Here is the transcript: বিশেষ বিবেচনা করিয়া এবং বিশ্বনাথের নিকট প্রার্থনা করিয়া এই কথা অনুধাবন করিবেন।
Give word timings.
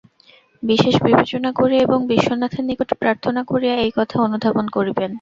বিশেষ 0.63 0.95
বিবেচনা 1.03 1.49
করিয়া 1.59 1.81
এবং 1.81 1.99
বিশ্বনাথের 2.11 2.63
নিকট 2.69 2.89
প্রার্থনা 3.01 3.41
করিয়া 3.43 3.75
এই 3.85 3.91
কথা 3.97 4.15
অনুধাবন 4.21 4.65
করিবেন। 4.69 5.09